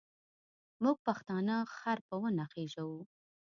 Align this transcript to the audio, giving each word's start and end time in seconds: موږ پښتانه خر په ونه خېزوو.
موږ 0.83 0.97
پښتانه 1.07 1.55
خر 1.75 1.97
په 2.07 2.15
ونه 2.21 2.45
خېزوو. 2.51 3.01